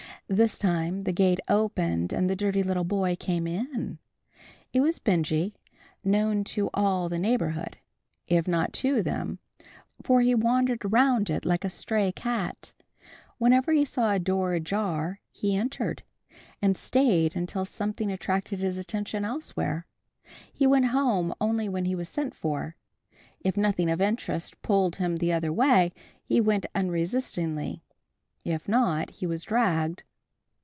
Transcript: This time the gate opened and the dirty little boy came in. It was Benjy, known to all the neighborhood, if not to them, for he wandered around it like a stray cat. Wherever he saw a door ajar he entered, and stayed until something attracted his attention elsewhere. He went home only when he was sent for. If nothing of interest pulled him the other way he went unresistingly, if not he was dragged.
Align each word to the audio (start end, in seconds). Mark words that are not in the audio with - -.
This 0.27 0.57
time 0.57 1.03
the 1.03 1.11
gate 1.11 1.41
opened 1.49 2.13
and 2.13 2.29
the 2.29 2.37
dirty 2.37 2.63
little 2.63 2.85
boy 2.85 3.17
came 3.19 3.45
in. 3.45 3.99
It 4.71 4.79
was 4.79 4.97
Benjy, 4.97 5.55
known 6.05 6.45
to 6.55 6.69
all 6.73 7.09
the 7.09 7.19
neighborhood, 7.19 7.75
if 8.29 8.47
not 8.47 8.71
to 8.75 9.03
them, 9.03 9.39
for 10.01 10.21
he 10.21 10.33
wandered 10.33 10.85
around 10.85 11.29
it 11.29 11.43
like 11.43 11.65
a 11.65 11.69
stray 11.69 12.13
cat. 12.13 12.71
Wherever 13.39 13.73
he 13.73 13.83
saw 13.83 14.13
a 14.13 14.19
door 14.19 14.53
ajar 14.53 15.19
he 15.31 15.53
entered, 15.53 16.01
and 16.61 16.77
stayed 16.77 17.35
until 17.35 17.65
something 17.65 18.09
attracted 18.09 18.59
his 18.59 18.77
attention 18.77 19.25
elsewhere. 19.25 19.85
He 20.53 20.65
went 20.65 20.85
home 20.95 21.33
only 21.41 21.67
when 21.67 21.83
he 21.83 21.93
was 21.95 22.07
sent 22.07 22.33
for. 22.33 22.77
If 23.41 23.57
nothing 23.57 23.89
of 23.89 23.99
interest 23.99 24.61
pulled 24.61 24.95
him 24.95 25.17
the 25.17 25.33
other 25.33 25.51
way 25.51 25.91
he 26.23 26.39
went 26.39 26.67
unresistingly, 26.73 27.83
if 28.45 28.69
not 28.69 29.15
he 29.15 29.27
was 29.27 29.43
dragged. 29.43 30.03